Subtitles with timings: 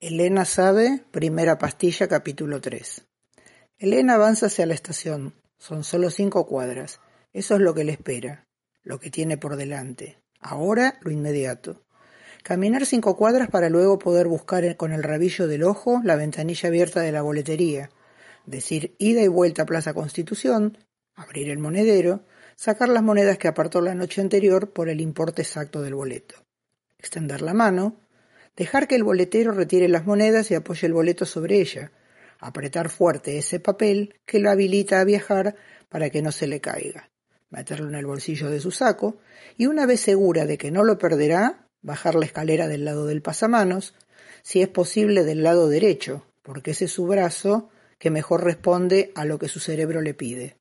[0.00, 3.02] Elena sabe, primera pastilla, capítulo 3.
[3.80, 5.32] Elena avanza hacia la estación.
[5.58, 7.00] Son solo cinco cuadras.
[7.32, 8.46] Eso es lo que le espera,
[8.84, 10.18] lo que tiene por delante.
[10.40, 11.82] Ahora, lo inmediato.
[12.42, 17.00] Caminar cinco cuadras para luego poder buscar con el rabillo del ojo la ventanilla abierta
[17.00, 17.90] de la boletería,
[18.46, 20.76] decir ida y vuelta a Plaza Constitución,
[21.14, 22.24] abrir el monedero,
[22.56, 26.34] sacar las monedas que apartó la noche anterior por el importe exacto del boleto,
[26.98, 28.00] extender la mano,
[28.56, 31.92] dejar que el boletero retire las monedas y apoye el boleto sobre ella,
[32.40, 35.54] apretar fuerte ese papel que lo habilita a viajar
[35.88, 37.08] para que no se le caiga,
[37.50, 39.18] meterlo en el bolsillo de su saco
[39.56, 43.22] y una vez segura de que no lo perderá, bajar la escalera del lado del
[43.22, 43.94] pasamanos,
[44.42, 49.24] si es posible del lado derecho, porque ese es su brazo que mejor responde a
[49.24, 50.56] lo que su cerebro le pide.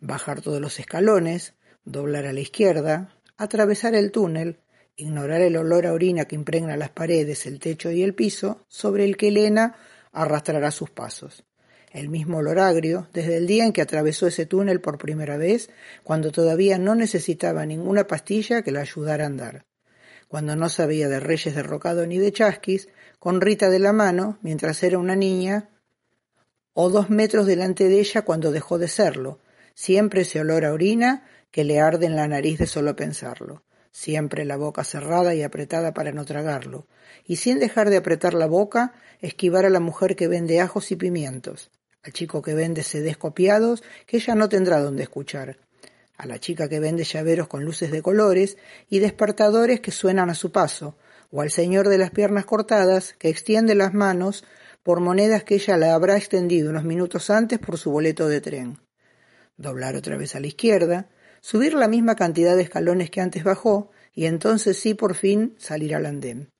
[0.00, 4.60] Bajar todos los escalones, doblar a la izquierda, atravesar el túnel,
[4.96, 9.04] ignorar el olor a orina que impregna las paredes, el techo y el piso, sobre
[9.04, 9.76] el que Elena
[10.12, 11.44] arrastrará sus pasos.
[11.90, 15.70] El mismo olor agrio, desde el día en que atravesó ese túnel por primera vez,
[16.02, 19.64] cuando todavía no necesitaba ninguna pastilla que la ayudara a andar
[20.34, 22.88] cuando no sabía de reyes derrocado ni de chasquis,
[23.20, 25.70] con Rita de la mano, mientras era una niña,
[26.72, 29.38] o dos metros delante de ella cuando dejó de serlo,
[29.74, 33.62] siempre ese olor a orina que le arde en la nariz de solo pensarlo,
[33.92, 36.88] siempre la boca cerrada y apretada para no tragarlo,
[37.24, 40.96] y sin dejar de apretar la boca, esquivar a la mujer que vende ajos y
[40.96, 41.70] pimientos,
[42.02, 45.58] al chico que vende sedes copiados que ella no tendrá donde escuchar,
[46.16, 48.56] a la chica que vende llaveros con luces de colores
[48.88, 50.96] y despertadores que suenan a su paso,
[51.30, 54.44] o al señor de las piernas cortadas que extiende las manos
[54.82, 58.78] por monedas que ella le habrá extendido unos minutos antes por su boleto de tren.
[59.56, 61.08] Doblar otra vez a la izquierda,
[61.40, 65.94] subir la misma cantidad de escalones que antes bajó, y entonces sí por fin salir
[65.94, 66.52] al andén.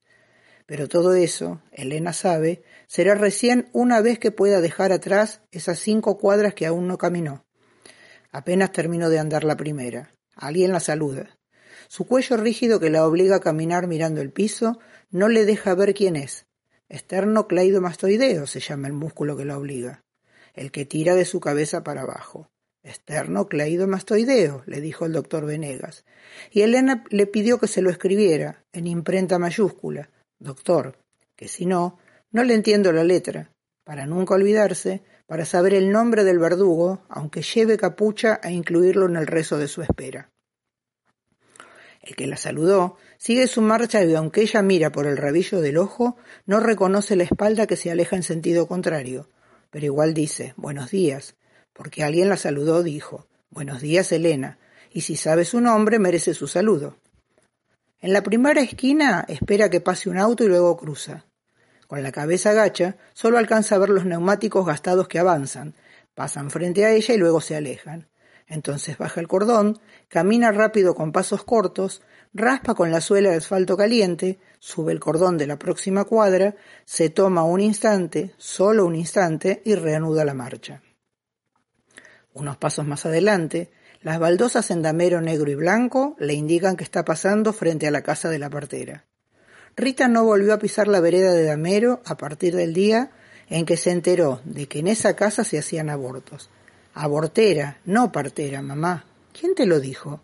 [0.65, 6.17] Pero todo eso, Elena sabe, será recién una vez que pueda dejar atrás esas cinco
[6.17, 7.44] cuadras que aún no caminó.
[8.35, 10.13] Apenas terminó de andar la primera.
[10.35, 11.37] Alguien la saluda.
[11.87, 14.77] Su cuello rígido que la obliga a caminar mirando el piso
[15.09, 16.45] no le deja ver quién es.
[16.89, 20.03] Esternocleidomastoideo se llama el músculo que la obliga,
[20.53, 22.49] el que tira de su cabeza para abajo.
[22.83, 26.03] Esternocleidomastoideo, le dijo el doctor Venegas.
[26.51, 30.09] Y Elena le pidió que se lo escribiera, en imprenta mayúscula.
[30.39, 30.97] Doctor,
[31.37, 31.99] que si no,
[32.33, 33.49] no le entiendo la letra.
[33.85, 39.15] Para nunca olvidarse, para saber el nombre del verdugo, aunque lleve capucha a incluirlo en
[39.15, 40.31] el rezo de su espera.
[42.01, 45.77] El que la saludó sigue su marcha y aunque ella mira por el rabillo del
[45.77, 49.29] ojo, no reconoce la espalda que se aleja en sentido contrario,
[49.71, 51.35] pero igual dice buenos días,
[51.73, 54.59] porque alguien la saludó dijo buenos días Elena,
[54.91, 56.97] y si sabe su nombre merece su saludo.
[57.99, 61.25] En la primera esquina espera que pase un auto y luego cruza.
[61.87, 65.75] Con la cabeza gacha, solo alcanza a ver los neumáticos gastados que avanzan,
[66.15, 68.07] pasan frente a ella y luego se alejan.
[68.47, 72.01] Entonces baja el cordón, camina rápido con pasos cortos,
[72.33, 77.09] raspa con la suela de asfalto caliente, sube el cordón de la próxima cuadra, se
[77.09, 80.81] toma un instante, solo un instante, y reanuda la marcha.
[82.33, 83.71] Unos pasos más adelante,
[84.01, 88.03] las baldosas en damero negro y blanco le indican que está pasando frente a la
[88.03, 89.05] casa de la partera.
[89.77, 93.11] Rita no volvió a pisar la vereda de Damero a partir del día
[93.49, 96.49] en que se enteró de que en esa casa se hacían abortos.
[96.93, 99.05] Abortera, no partera, mamá.
[99.37, 100.21] ¿Quién te lo dijo?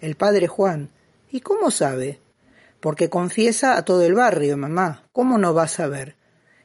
[0.00, 0.90] El padre Juan.
[1.30, 2.20] ¿Y cómo sabe?
[2.78, 5.04] Porque confiesa a todo el barrio, mamá.
[5.12, 6.16] ¿Cómo no va a saber?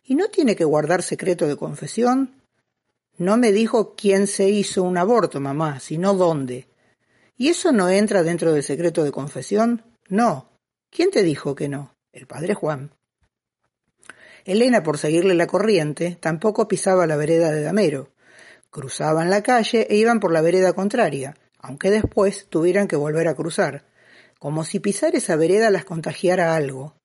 [0.03, 2.41] ¿Y no tiene que guardar secreto de confesión?
[3.17, 6.67] No me dijo quién se hizo un aborto, mamá, sino dónde.
[7.37, 9.83] ¿Y eso no entra dentro del secreto de confesión?
[10.09, 10.49] No.
[10.89, 11.94] ¿Quién te dijo que no?
[12.15, 12.91] El padre Juan.
[14.45, 18.13] Elena, por seguirle la corriente, tampoco pisaba la vereda de Damero.
[18.69, 23.35] Cruzaban la calle e iban por la vereda contraria, aunque después tuvieran que volver a
[23.35, 23.85] cruzar,
[24.39, 26.95] como si pisar esa vereda las contagiara algo,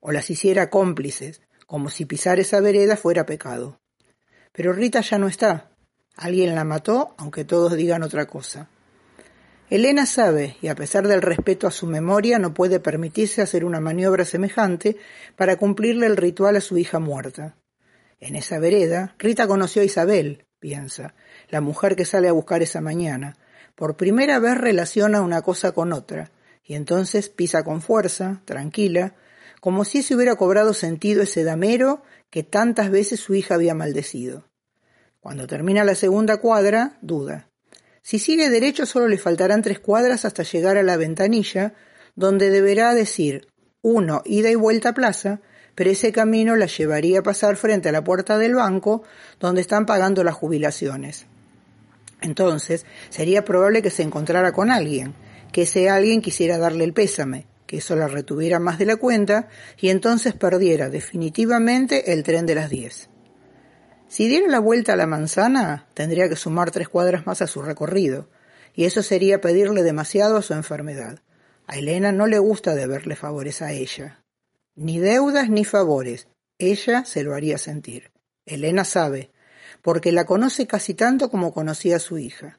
[0.00, 3.80] o las hiciera cómplices, como si pisar esa vereda fuera pecado.
[4.52, 5.70] Pero Rita ya no está.
[6.16, 8.68] Alguien la mató, aunque todos digan otra cosa.
[9.70, 13.78] Elena sabe, y a pesar del respeto a su memoria, no puede permitirse hacer una
[13.78, 14.96] maniobra semejante
[15.36, 17.54] para cumplirle el ritual a su hija muerta.
[18.18, 21.14] En esa vereda, Rita conoció a Isabel, piensa,
[21.50, 23.36] la mujer que sale a buscar esa mañana.
[23.76, 26.32] Por primera vez relaciona una cosa con otra,
[26.64, 29.14] y entonces pisa con fuerza, tranquila,
[29.60, 34.48] como si se hubiera cobrado sentido ese damero que tantas veces su hija había maldecido.
[35.20, 37.49] Cuando termina la segunda cuadra, duda.
[38.02, 41.74] Si sigue derecho solo le faltarán tres cuadras hasta llegar a la ventanilla,
[42.16, 43.48] donde deberá decir
[43.82, 45.40] uno ida y vuelta a plaza,
[45.74, 49.02] pero ese camino la llevaría a pasar frente a la puerta del banco
[49.38, 51.26] donde están pagando las jubilaciones.
[52.20, 55.14] Entonces, sería probable que se encontrara con alguien,
[55.52, 59.48] que ese alguien quisiera darle el pésame, que eso la retuviera más de la cuenta
[59.78, 63.09] y entonces perdiera definitivamente el tren de las diez.
[64.10, 67.62] Si diera la vuelta a la manzana, tendría que sumar tres cuadras más a su
[67.62, 68.28] recorrido,
[68.74, 71.20] y eso sería pedirle demasiado a su enfermedad.
[71.68, 74.24] A Elena no le gusta deberle favores a ella.
[74.74, 76.26] Ni deudas ni favores.
[76.58, 78.10] Ella se lo haría sentir.
[78.46, 79.30] Elena sabe,
[79.80, 82.58] porque la conoce casi tanto como conocía a su hija.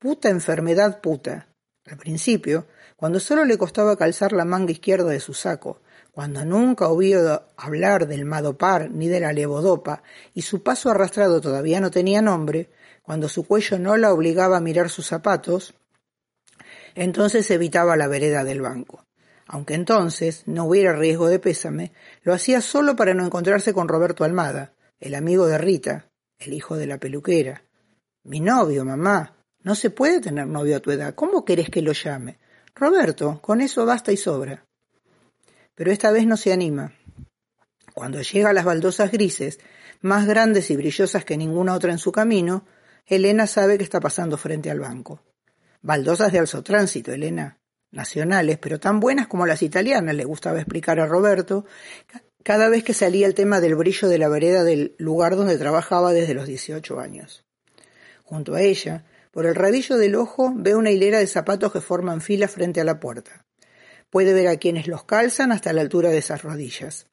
[0.00, 1.46] Puta enfermedad puta.
[1.86, 2.66] Al principio,
[2.96, 5.82] cuando solo le costaba calzar la manga izquierda de su saco,
[6.12, 10.02] cuando nunca oído hablar del madopar ni de la levodopa,
[10.34, 12.70] y su paso arrastrado todavía no tenía nombre,
[13.02, 15.74] cuando su cuello no la obligaba a mirar sus zapatos,
[16.94, 19.04] entonces evitaba la vereda del banco.
[19.46, 21.92] Aunque entonces no hubiera riesgo de pésame,
[22.22, 26.08] lo hacía solo para no encontrarse con Roberto Almada, el amigo de Rita,
[26.38, 27.64] el hijo de la peluquera.
[28.24, 29.36] Mi novio, mamá.
[29.62, 31.14] No se puede tener novio a tu edad.
[31.14, 32.38] ¿Cómo querés que lo llame?
[32.74, 34.64] Roberto, con eso basta y sobra.
[35.74, 36.92] Pero esta vez no se anima.
[37.94, 39.58] Cuando llega a las baldosas grises,
[40.00, 42.64] más grandes y brillosas que ninguna otra en su camino,
[43.06, 45.22] Elena sabe que está pasando frente al banco.
[45.82, 47.58] Baldosas de alzo tránsito, Elena.
[47.92, 51.64] Nacionales, pero tan buenas como las italianas, le gustaba explicar a Roberto,
[52.44, 56.12] cada vez que salía el tema del brillo de la vereda del lugar donde trabajaba
[56.12, 57.44] desde los 18 años.
[58.22, 62.20] Junto a ella, por el rabillo del ojo, ve una hilera de zapatos que forman
[62.20, 63.44] fila frente a la puerta.
[64.10, 67.06] Puede ver a quienes los calzan hasta la altura de esas rodillas.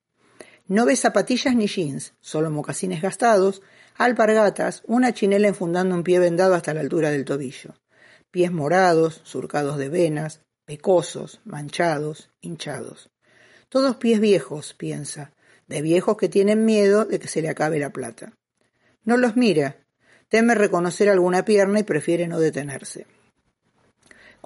[0.67, 3.61] No ve zapatillas ni jeans, solo mocasines gastados,
[3.95, 7.75] alpargatas, una chinela enfundando un pie vendado hasta la altura del tobillo.
[8.31, 13.09] Pies morados, surcados de venas, pecosos, manchados, hinchados.
[13.69, 15.31] Todos pies viejos, piensa,
[15.67, 18.33] de viejos que tienen miedo de que se le acabe la plata.
[19.03, 19.77] No los mira,
[20.27, 23.05] teme reconocer alguna pierna y prefiere no detenerse.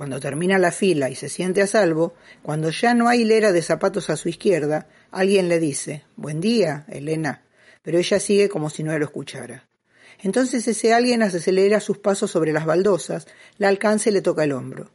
[0.02, 3.62] Cuando termina la fila y se siente a salvo, cuando ya no hay hilera de
[3.62, 7.44] zapatos a su izquierda, alguien le dice Buen día, Elena,
[7.84, 9.70] pero ella sigue como si no lo escuchara.
[10.18, 13.28] Entonces ese alguien acelera sus pasos sobre las baldosas,
[13.60, 14.90] la alcanza y le toca el hombro.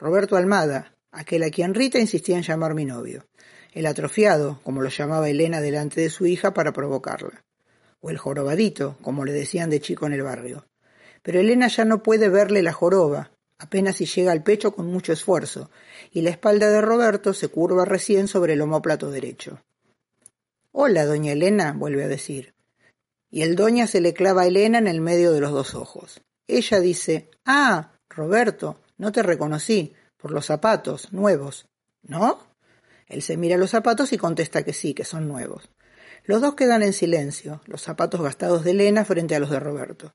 [0.00, 3.28] Roberto Almada, aquel a quien Rita insistía en llamar mi novio
[3.72, 7.44] el atrofiado, como lo llamaba Elena delante de su hija para provocarla,
[8.00, 10.66] o el jorobadito, como le decían de chico en el barrio.
[11.22, 15.12] Pero Elena ya no puede verle la joroba, apenas si llega al pecho con mucho
[15.12, 15.70] esfuerzo,
[16.10, 19.62] y la espalda de Roberto se curva recién sobre el homóplato derecho.
[20.72, 22.54] Hola, doña Elena, vuelve a decir.
[23.30, 26.22] Y el doña se le clava a Elena en el medio de los dos ojos.
[26.48, 31.68] Ella dice, Ah, Roberto, no te reconocí, por los zapatos, nuevos.
[32.02, 32.38] ¿No?
[33.06, 35.68] Él se mira los zapatos y contesta que sí, que son nuevos.
[36.24, 40.14] Los dos quedan en silencio, los zapatos gastados de Elena frente a los de Roberto.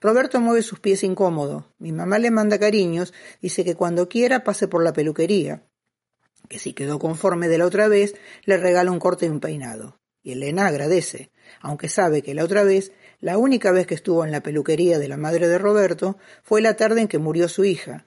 [0.00, 1.72] Roberto mueve sus pies incómodo.
[1.78, 5.62] Mi mamá le manda cariños, dice que cuando quiera pase por la peluquería,
[6.48, 8.14] que si quedó conforme de la otra vez,
[8.44, 9.98] le regala un corte y un peinado.
[10.22, 11.30] Y Elena agradece,
[11.60, 15.08] aunque sabe que la otra vez, la única vez que estuvo en la peluquería de
[15.08, 18.06] la madre de Roberto, fue la tarde en que murió su hija,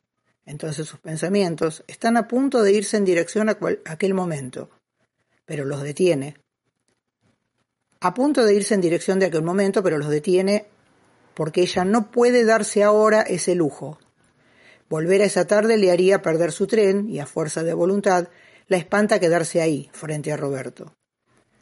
[0.50, 4.72] entonces sus pensamientos están a punto de irse en dirección a, aquel momento,
[5.46, 6.38] pero los detiene.
[8.00, 10.66] A punto de irse en dirección de aquel momento, pero los detiene
[11.40, 13.98] porque ella no puede darse ahora ese lujo.
[14.90, 18.28] Volver a esa tarde le haría perder su tren y a fuerza de voluntad
[18.68, 20.98] la espanta quedarse ahí, frente a Roberto.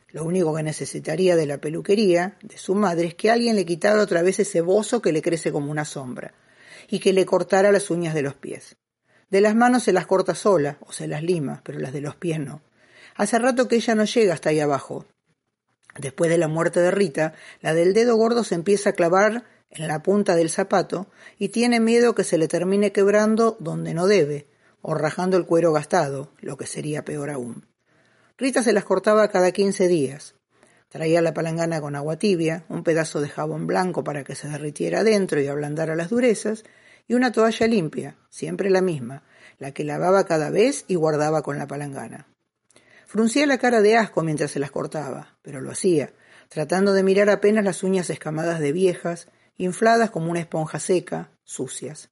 [0.10, 4.02] Lo único que necesitaría de la peluquería, de su madre, es que alguien le quitara
[4.02, 6.34] otra vez ese bozo que le crece como una sombra
[6.90, 8.78] y que le cortara las uñas de los pies.
[9.30, 12.16] De las manos se las corta sola, o se las lima, pero las de los
[12.16, 12.64] pies no.
[13.14, 15.06] Hace rato que ella no llega hasta ahí abajo.
[16.00, 19.88] Después de la muerte de Rita, la del dedo gordo se empieza a clavar en
[19.88, 21.08] la punta del zapato
[21.38, 24.48] y tiene miedo que se le termine quebrando donde no debe,
[24.82, 27.66] o rajando el cuero gastado, lo que sería peor aún.
[28.38, 30.36] Rita se las cortaba cada quince días.
[30.90, 35.02] Traía la palangana con agua tibia, un pedazo de jabón blanco para que se derritiera
[35.02, 36.64] adentro y ablandara las durezas,
[37.08, 39.24] y una toalla limpia, siempre la misma,
[39.58, 42.28] la que lavaba cada vez y guardaba con la palangana.
[43.06, 46.14] Fruncía la cara de asco mientras se las cortaba, pero lo hacía,
[46.50, 52.10] tratando de mirar apenas las uñas escamadas de viejas, infladas como una esponja seca, sucias.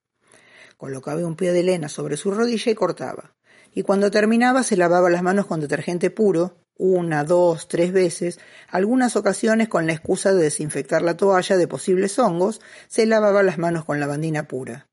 [0.77, 3.35] Colocaba un pie de lena sobre su rodilla y cortaba,
[3.73, 9.15] y cuando terminaba se lavaba las manos con detergente puro una, dos, tres veces, algunas
[9.15, 13.85] ocasiones con la excusa de desinfectar la toalla de posibles hongos, se lavaba las manos
[13.85, 14.87] con lavandina pura.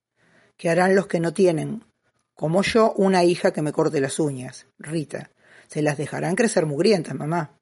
[0.57, 1.85] ¿Qué harán los que no tienen,
[2.35, 4.67] como yo, una hija que me corte las uñas?
[4.79, 5.31] Rita.
[5.67, 7.59] Se las dejarán crecer mugrientas, mamá.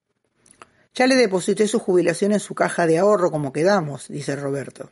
[0.95, 4.91] Ya le deposité su jubilación en su caja de ahorro como quedamos, dice Roberto.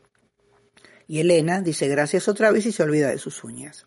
[1.07, 3.87] Y Elena dice gracias otra vez y se olvida de sus uñas.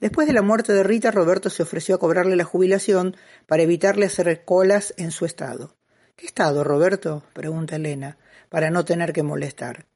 [0.00, 4.06] Después de la muerte de Rita, Roberto se ofreció a cobrarle la jubilación para evitarle
[4.06, 5.76] hacer colas en su estado.
[6.16, 7.24] ¿Qué estado, Roberto?
[7.32, 9.86] pregunta Elena, para no tener que molestar.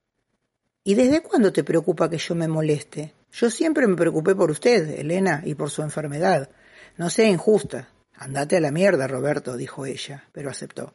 [0.83, 3.15] ¿Y desde cuándo te preocupa que yo me moleste?
[3.31, 6.51] Yo siempre me preocupé por usted, Elena, y por su enfermedad.
[6.97, 7.91] No sea injusta.
[8.21, 10.95] Andate a la mierda, Roberto, dijo ella, pero aceptó.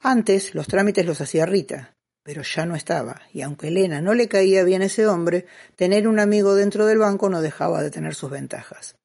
[0.00, 4.28] Antes los trámites los hacía Rita, pero ya no estaba, y aunque Elena no le
[4.28, 5.46] caía bien ese hombre,
[5.76, 8.96] tener un amigo dentro del banco no dejaba de tener sus ventajas.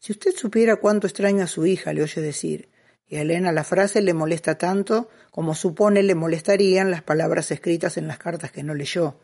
[0.00, 2.70] Si usted supiera cuánto extraño a su hija, le oye decir,
[3.06, 7.98] y a Elena la frase le molesta tanto como supone le molestarían las palabras escritas
[7.98, 9.20] en las cartas que no leyó,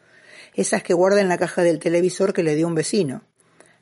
[0.52, 3.24] esas que guarda en la caja del televisor que le dio un vecino,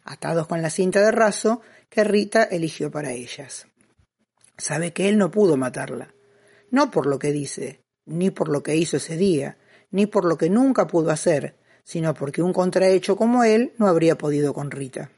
[0.04, 1.60] atados con la cinta de raso
[1.92, 3.66] que Rita eligió para ellas.
[4.56, 6.14] Sabe que él no pudo matarla,
[6.70, 9.58] no por lo que dice, ni por lo que hizo ese día,
[9.90, 14.16] ni por lo que nunca pudo hacer, sino porque un contrahecho como él no habría
[14.16, 15.10] podido con Rita.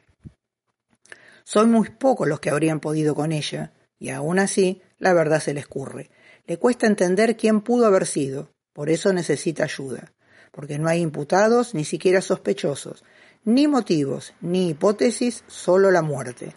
[1.45, 5.55] Son muy pocos los que habrían podido con ella, y aún así la verdad se
[5.55, 6.11] le escurre.
[6.49, 10.13] Le cuesta entender quién pudo haber sido, por eso necesita ayuda,
[10.51, 13.05] porque no hay imputados ni siquiera sospechosos,
[13.45, 16.53] ni motivos, ni hipótesis, solo la muerte.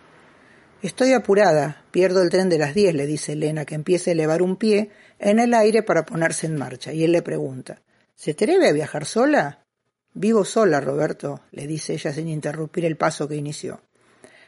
[0.83, 4.43] Estoy apurada, pierdo el tren de las diez, le dice Elena, que empieza a elevar
[4.43, 7.81] un pie en el aire para ponerse en marcha, y él le pregunta
[8.13, 9.65] ¿Se atreve a viajar sola?
[10.13, 13.81] Vivo sola, Roberto, le dice ella sin interrumpir el paso que inició.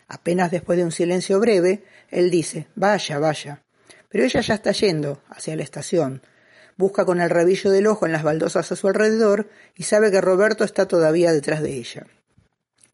[0.08, 3.64] Apenas después de un silencio breve, él dice Vaya, vaya.
[4.08, 6.22] Pero ella ya está yendo hacia la estación.
[6.78, 10.22] Busca con el rabillo del ojo en las baldosas a su alrededor y sabe que
[10.22, 12.06] Roberto está todavía detrás de ella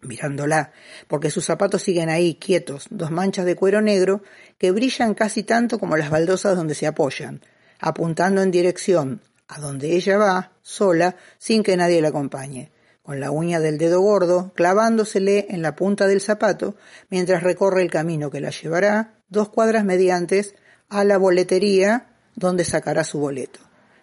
[0.05, 0.71] mirándola,
[1.07, 4.21] porque sus zapatos siguen ahí, quietos, dos manchas de cuero negro
[4.57, 7.41] que brillan casi tanto como las baldosas donde se apoyan,
[7.79, 12.71] apuntando en dirección a donde ella va, sola, sin que nadie la acompañe,
[13.03, 16.75] con la uña del dedo gordo clavándosele en la punta del zapato
[17.09, 20.55] mientras recorre el camino que la llevará dos cuadras mediantes
[20.89, 23.59] a la boletería donde sacará su boleto.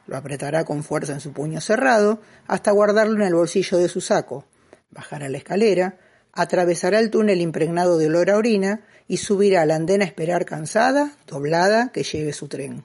[0.07, 4.01] Lo apretará con fuerza en su puño cerrado hasta guardarlo en el bolsillo de su
[4.01, 4.47] saco,
[4.93, 5.99] bajará la escalera,
[6.33, 10.45] atravesará el túnel impregnado de olor a orina y subirá a la andena a esperar
[10.45, 12.85] cansada, doblada, que llegue su tren.